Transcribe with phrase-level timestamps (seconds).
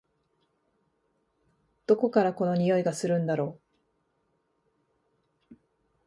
[1.85, 3.59] どこからこの匂いがするんだろ？